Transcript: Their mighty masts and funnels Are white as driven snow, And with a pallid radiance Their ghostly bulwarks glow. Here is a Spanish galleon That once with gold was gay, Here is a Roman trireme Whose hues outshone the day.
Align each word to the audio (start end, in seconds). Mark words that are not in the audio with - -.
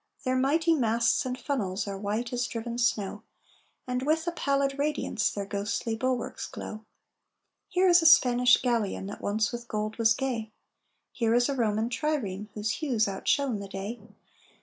Their 0.23 0.35
mighty 0.35 0.73
masts 0.73 1.27
and 1.27 1.39
funnels 1.39 1.87
Are 1.87 1.95
white 1.95 2.33
as 2.33 2.47
driven 2.47 2.79
snow, 2.79 3.21
And 3.85 4.01
with 4.01 4.25
a 4.25 4.31
pallid 4.31 4.79
radiance 4.79 5.29
Their 5.29 5.45
ghostly 5.45 5.95
bulwarks 5.95 6.47
glow. 6.47 6.85
Here 7.69 7.87
is 7.87 8.01
a 8.01 8.07
Spanish 8.07 8.57
galleon 8.63 9.05
That 9.05 9.21
once 9.21 9.51
with 9.51 9.67
gold 9.67 9.97
was 9.97 10.15
gay, 10.15 10.49
Here 11.11 11.35
is 11.35 11.49
a 11.49 11.55
Roman 11.55 11.87
trireme 11.87 12.49
Whose 12.55 12.71
hues 12.71 13.07
outshone 13.07 13.59
the 13.59 13.67
day. 13.67 13.99